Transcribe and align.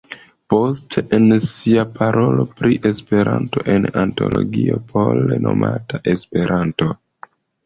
Poste 0.51 1.01
en 1.17 1.33
sia 1.47 1.83
parolo 1.99 2.45
pri 2.61 2.77
Esperanto 2.91 3.67
en 3.75 3.85
antologio 4.05 4.81
pole 4.95 5.39
nomata 5.45 6.03
"Esperanto? 6.17 6.91